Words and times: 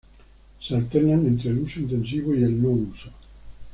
Se 0.59 0.73
alternan 0.73 1.27
entre 1.27 1.51
el 1.51 1.59
uso 1.59 1.79
intensivo 1.79 2.33
y 2.33 2.41
el 2.43 2.59
no 2.59 2.69
uso. 2.69 3.11